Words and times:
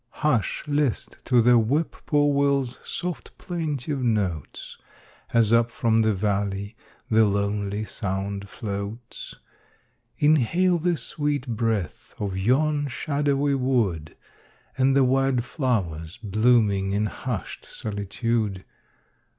Hush! 0.25 0.63
list 0.67 1.19
to 1.25 1.43
the 1.43 1.59
Whip 1.59 1.95
poor 2.07 2.33
will's 2.33 2.79
soft 2.83 3.37
plaintive 3.37 4.01
notes, 4.01 4.79
As 5.31 5.53
up 5.53 5.69
from 5.69 6.01
the 6.01 6.11
valley 6.15 6.75
the 7.11 7.27
lonely 7.27 7.85
sound 7.85 8.49
floats, 8.49 9.35
Inhale 10.17 10.79
the 10.79 10.97
sweet 10.97 11.47
breath 11.47 12.15
of 12.17 12.35
yon 12.35 12.87
shadowy 12.87 13.53
wood 13.53 14.15
And 14.75 14.95
the 14.97 15.03
wild 15.03 15.43
flowers 15.43 16.17
blooming 16.17 16.93
in 16.93 17.05
hushed 17.05 17.63
solitude. 17.65 18.65